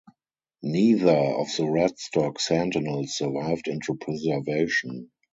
[0.63, 5.11] Neither of the Radstock Sentinels survived into preservation.